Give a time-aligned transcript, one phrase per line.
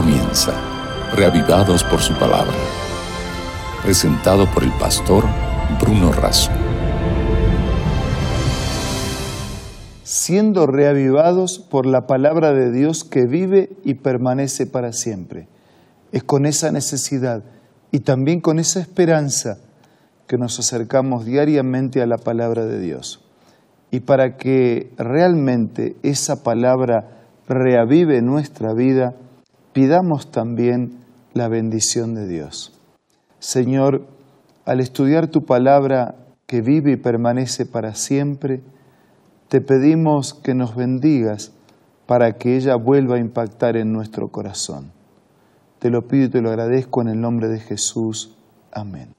[0.00, 0.52] comienza,
[1.16, 2.54] reavivados por su palabra.
[3.82, 5.24] Presentado por el pastor
[5.80, 6.52] Bruno Razo.
[10.04, 15.48] Siendo reavivados por la palabra de Dios que vive y permanece para siempre.
[16.12, 17.42] Es con esa necesidad
[17.90, 19.58] y también con esa esperanza
[20.28, 23.20] que nos acercamos diariamente a la palabra de Dios.
[23.90, 29.16] Y para que realmente esa palabra reavive nuestra vida,
[29.78, 32.76] pidamos también la bendición de Dios.
[33.38, 34.08] Señor,
[34.64, 36.16] al estudiar tu palabra
[36.48, 38.60] que vive y permanece para siempre,
[39.46, 41.52] te pedimos que nos bendigas
[42.06, 44.90] para que ella vuelva a impactar en nuestro corazón.
[45.78, 48.36] Te lo pido y te lo agradezco en el nombre de Jesús.
[48.72, 49.14] Amén.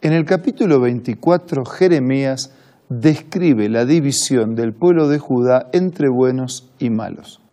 [0.00, 2.54] En el capítulo 24, Jeremías
[2.88, 7.43] describe la división del pueblo de Judá entre buenos y malos.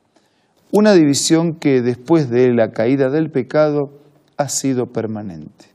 [0.72, 4.00] Una división que después de la caída del pecado
[4.38, 5.66] ha sido permanente.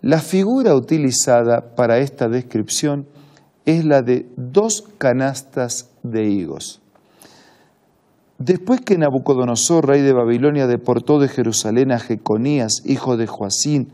[0.00, 3.06] La figura utilizada para esta descripción
[3.66, 6.80] es la de dos canastas de higos.
[8.38, 13.92] Después que Nabucodonosor, rey de Babilonia, deportó de Jerusalén a Jeconías, hijo de Joacín,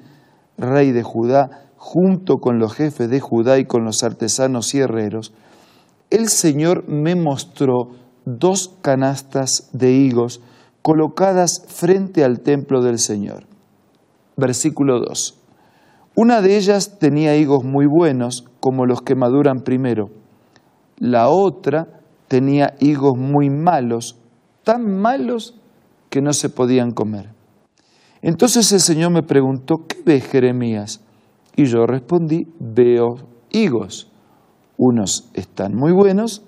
[0.57, 5.35] rey de Judá, junto con los jefes de Judá y con los artesanos y herreros,
[6.09, 7.91] el Señor me mostró
[8.27, 10.43] dos canastas de higos
[10.83, 13.47] colocadas frente al templo del Señor.
[14.37, 15.39] Versículo 2.
[16.17, 20.11] Una de ellas tenía higos muy buenos, como los que maduran primero.
[20.99, 24.17] La otra tenía higos muy malos,
[24.65, 25.59] tan malos
[26.11, 27.31] que no se podían comer.
[28.23, 31.01] Entonces el Señor me preguntó, ¿qué ves, Jeremías?
[31.55, 33.17] Y yo respondí, veo
[33.51, 34.11] higos.
[34.79, 36.43] Unos están muy buenos,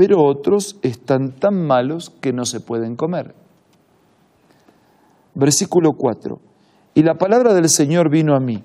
[0.00, 3.34] pero otros están tan malos que no se pueden comer.
[5.34, 6.40] Versículo 4.
[6.94, 8.64] Y la palabra del Señor vino a mí.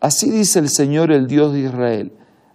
[0.00, 2.12] Así dice el Señor, el Dios de Israel,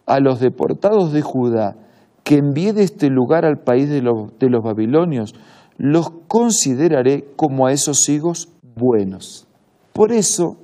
[0.07, 1.75] a los deportados de Judá,
[2.23, 5.35] que envíe de este lugar al país de los, de los babilonios,
[5.77, 9.45] los consideraré como a esos higos buenos.
[9.93, 10.57] Por eso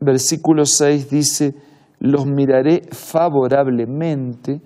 [0.00, 1.54] versículo 6 dice,
[2.00, 4.60] los miraré favorablemente,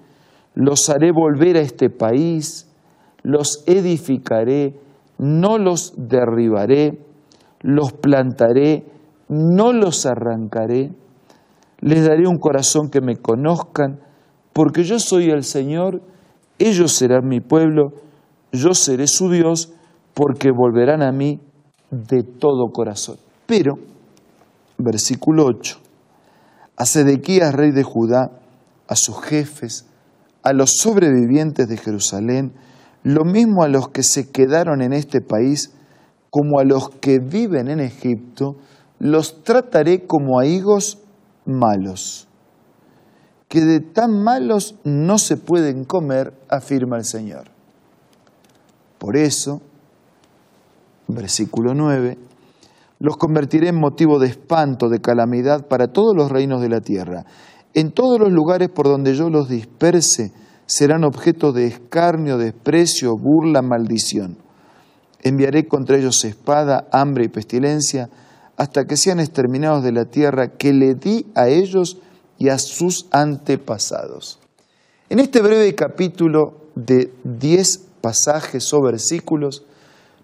[0.55, 2.69] los haré volver a este país,
[3.23, 4.75] los edificaré,
[5.19, 6.99] no los derribaré,
[7.61, 8.85] los plantaré,
[9.29, 10.91] no los arrancaré,
[11.81, 14.01] les daré un corazón que me conozcan,
[14.53, 16.03] porque yo soy el Señor,
[16.59, 17.93] ellos serán mi pueblo,
[18.53, 19.73] yo seré su Dios,
[20.15, 21.41] porque volverán a mí
[21.91, 23.17] de todo corazón.
[23.47, 23.75] Pero
[24.79, 25.79] versículo 8,
[26.77, 28.31] a Sedequías, rey de Judá,
[28.89, 29.87] a sus jefes,
[30.43, 32.53] a los sobrevivientes de Jerusalén,
[33.03, 35.73] lo mismo a los que se quedaron en este país
[36.31, 38.57] como a los que viven en Egipto,
[38.99, 40.99] los trataré como a higos
[41.45, 42.29] malos,
[43.49, 47.51] que de tan malos no se pueden comer, afirma el Señor.
[48.99, 49.61] Por eso,
[51.09, 52.17] versículo 9,
[53.01, 57.25] los convertiré en motivo de espanto, de calamidad para todos los reinos de la tierra.
[57.75, 60.33] En todos los lugares por donde yo los disperse
[60.67, 64.37] serán objeto de escarnio, desprecio, burla, maldición.
[65.23, 68.11] Enviaré contra ellos espada, hambre y pestilencia,
[68.57, 71.99] hasta que sean exterminados de la tierra que le di a ellos
[72.39, 74.39] y a sus antepasados.
[75.09, 79.65] En este breve capítulo de diez pasajes o versículos,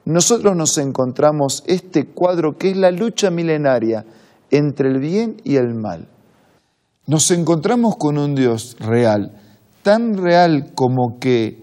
[0.05, 4.05] nosotros nos encontramos este cuadro que es la lucha milenaria
[4.51, 6.09] entre el bien y el mal.
[7.09, 9.33] Nos encontramos con un Dios real,
[9.83, 11.59] tan real como que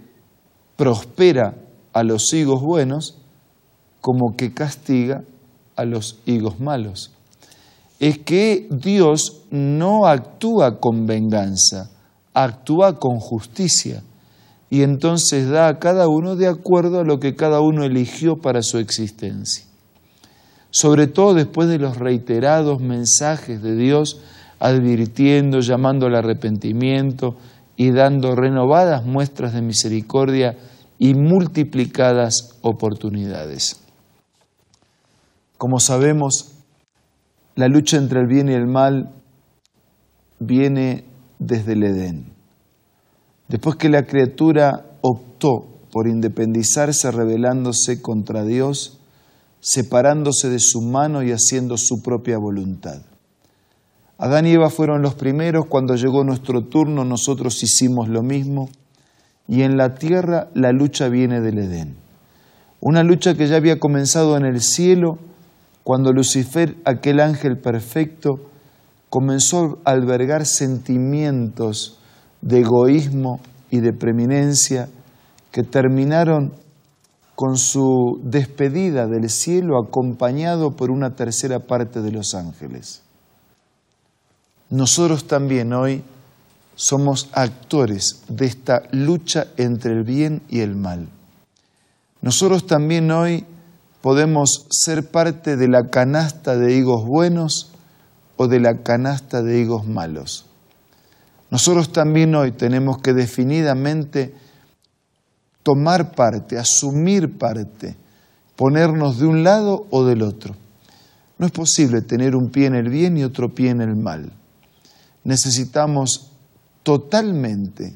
[0.75, 1.53] prospera
[1.93, 3.19] a los higos buenos,
[4.01, 5.21] como que castiga
[5.75, 7.11] a los higos malos.
[7.99, 11.91] Es que Dios no actúa con venganza,
[12.33, 14.01] actúa con justicia
[14.71, 18.63] y entonces da a cada uno de acuerdo a lo que cada uno eligió para
[18.63, 19.63] su existencia.
[20.71, 24.19] Sobre todo después de los reiterados mensajes de Dios
[24.59, 27.35] advirtiendo, llamando al arrepentimiento
[27.77, 30.57] y dando renovadas muestras de misericordia
[30.97, 33.81] y multiplicadas oportunidades.
[35.57, 36.51] Como sabemos,
[37.55, 39.11] la lucha entre el bien y el mal
[40.39, 41.05] viene
[41.39, 42.25] desde el Edén.
[43.47, 48.97] Después que la criatura optó por independizarse rebelándose contra Dios,
[49.61, 53.01] separándose de su mano y haciendo su propia voluntad.
[54.17, 58.69] Adán y Eva fueron los primeros, cuando llegó nuestro turno nosotros hicimos lo mismo
[59.47, 61.95] y en la tierra la lucha viene del Edén.
[62.79, 65.17] Una lucha que ya había comenzado en el cielo
[65.83, 68.39] cuando Lucifer, aquel ángel perfecto,
[69.09, 71.99] comenzó a albergar sentimientos
[72.41, 73.39] de egoísmo
[73.69, 74.87] y de preeminencia
[75.51, 76.53] que terminaron
[77.35, 83.04] con su despedida del cielo acompañado por una tercera parte de los ángeles.
[84.69, 86.03] Nosotros también hoy
[86.75, 91.07] somos actores de esta lucha entre el bien y el mal.
[92.21, 93.45] Nosotros también hoy
[94.01, 97.71] podemos ser parte de la canasta de higos buenos
[98.37, 100.45] o de la canasta de higos malos.
[101.51, 104.33] Nosotros también hoy tenemos que definidamente
[105.61, 107.95] tomar parte, asumir parte,
[108.55, 110.55] ponernos de un lado o del otro.
[111.37, 114.31] No es posible tener un pie en el bien y otro pie en el mal.
[115.25, 116.31] Necesitamos
[116.83, 117.93] totalmente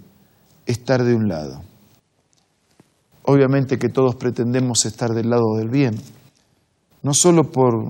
[0.66, 1.62] estar de un lado.
[3.24, 5.96] Obviamente que todos pretendemos estar del lado del bien,
[7.04, 7.88] no solo por,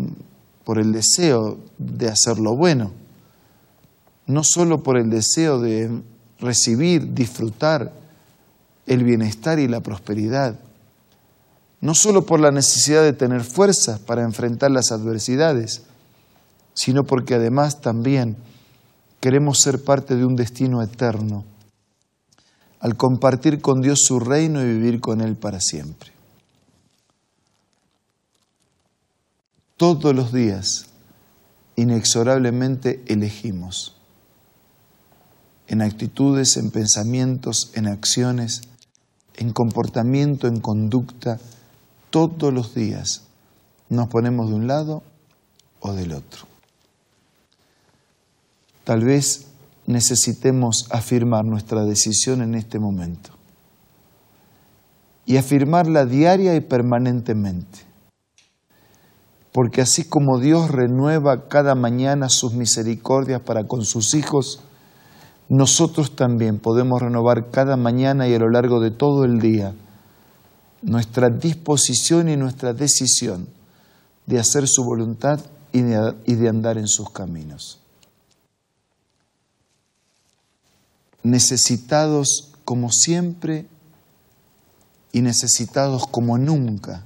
[0.65, 2.91] por el deseo de hacer lo bueno,
[4.27, 5.89] no solo por el deseo de
[6.39, 7.94] recibir, disfrutar
[8.86, 10.59] el bienestar y la prosperidad,
[11.80, 15.83] no solo por la necesidad de tener fuerzas para enfrentar las adversidades,
[16.74, 18.36] sino porque además también
[19.19, 21.44] queremos ser parte de un destino eterno,
[22.80, 26.12] al compartir con Dios su reino y vivir con Él para siempre.
[29.75, 30.88] Todos los días,
[31.75, 33.95] inexorablemente elegimos,
[35.68, 38.62] en actitudes, en pensamientos, en acciones,
[39.36, 41.39] en comportamiento, en conducta,
[42.10, 43.24] todos los días
[43.88, 45.04] nos ponemos de un lado
[45.80, 46.49] o del otro.
[48.89, 49.45] Tal vez
[49.86, 53.30] necesitemos afirmar nuestra decisión en este momento
[55.27, 57.81] y afirmarla diaria y permanentemente.
[59.51, 64.63] Porque así como Dios renueva cada mañana sus misericordias para con sus hijos,
[65.50, 69.75] nosotros también podemos renovar cada mañana y a lo largo de todo el día
[70.81, 73.50] nuestra disposición y nuestra decisión
[74.25, 75.41] de hacer su voluntad
[75.74, 77.78] y de, andar en sus caminos.
[81.24, 83.66] Necesitados como siempre
[85.12, 87.06] y necesitados como nunca.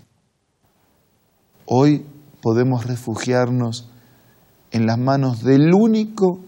[1.65, 2.05] Hoy
[2.41, 3.87] podemos refugiarnos
[4.71, 6.39] en las manos del único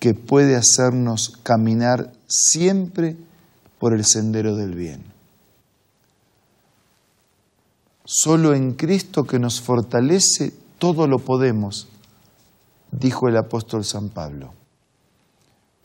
[0.00, 3.16] que puede hacernos caminar siempre
[3.78, 5.04] por el sendero del bien.
[8.04, 11.86] Solo en Cristo que nos fortalece todo lo podemos,
[12.90, 14.59] dijo el apóstol San Pablo.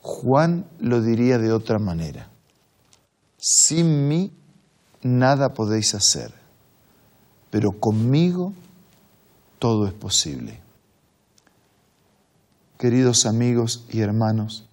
[0.05, 2.29] Juan lo diría de otra manera.
[3.39, 4.31] Sin mí
[5.01, 6.31] nada podéis hacer,
[7.49, 8.53] pero conmigo
[9.57, 10.61] todo es posible.
[12.77, 14.67] Queridos amigos y hermanos,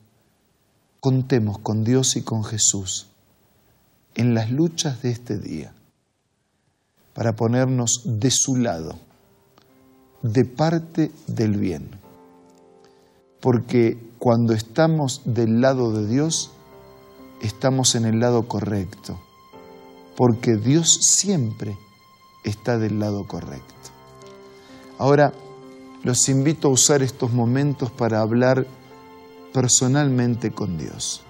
[1.00, 3.06] contemos con Dios y con Jesús
[4.14, 5.73] en las luchas de este día
[7.14, 8.99] para ponernos de su lado,
[10.20, 12.01] de parte del bien
[13.43, 16.53] porque cuando estamos del lado de Dios,
[17.41, 19.19] estamos en el lado correcto,
[20.17, 21.76] porque Dios siempre
[22.45, 23.75] está del lado correcto.
[24.97, 25.33] Ahora,
[26.05, 28.64] los invito a usar estos momentos para hablar
[29.52, 31.23] personalmente con Dios.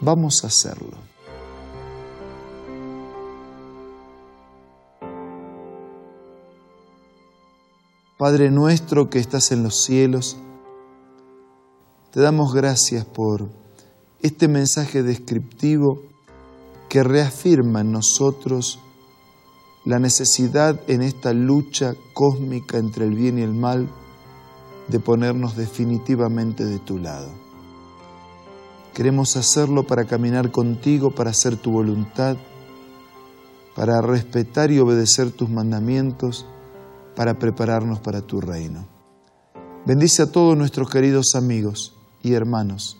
[0.00, 0.96] Vamos a hacerlo.
[8.16, 10.38] Padre nuestro que estás en los cielos,
[12.12, 13.48] te damos gracias por
[14.20, 16.02] este mensaje descriptivo
[16.90, 18.78] que reafirma en nosotros
[19.86, 23.88] la necesidad en esta lucha cósmica entre el bien y el mal
[24.88, 27.30] de ponernos definitivamente de tu lado.
[28.92, 32.36] Queremos hacerlo para caminar contigo, para hacer tu voluntad,
[33.74, 36.44] para respetar y obedecer tus mandamientos,
[37.16, 38.86] para prepararnos para tu reino.
[39.86, 41.91] Bendice a todos nuestros queridos amigos
[42.22, 42.98] y hermanos.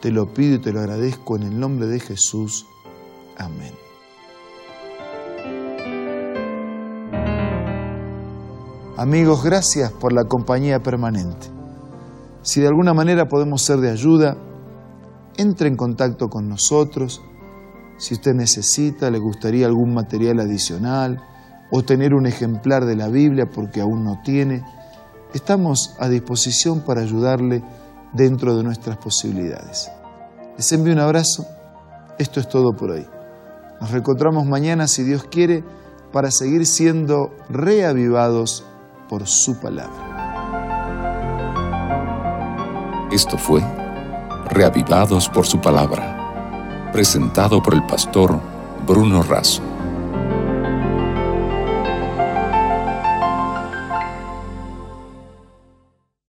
[0.00, 2.66] Te lo pido y te lo agradezco en el nombre de Jesús.
[3.38, 3.72] Amén.
[8.96, 11.48] Amigos, gracias por la compañía permanente.
[12.42, 14.36] Si de alguna manera podemos ser de ayuda,
[15.36, 17.22] entre en contacto con nosotros.
[17.98, 21.22] Si usted necesita, le gustaría algún material adicional
[21.70, 24.62] o tener un ejemplar de la Biblia porque aún no tiene,
[25.32, 27.62] estamos a disposición para ayudarle
[28.12, 29.90] dentro de nuestras posibilidades.
[30.56, 31.46] Les envío un abrazo.
[32.18, 33.06] Esto es todo por hoy.
[33.80, 35.64] Nos reencontramos mañana, si Dios quiere,
[36.12, 38.64] para seguir siendo reavivados
[39.08, 40.12] por su palabra.
[43.10, 43.62] Esto fue
[44.52, 48.38] Reavivados por su palabra, presentado por el pastor
[48.86, 49.71] Bruno Razo.